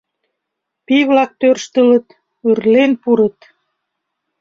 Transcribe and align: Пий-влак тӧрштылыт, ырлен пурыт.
Пий-влак 0.85 1.31
тӧрштылыт, 1.39 2.05
ырлен 2.49 2.91
пурыт. 3.01 3.37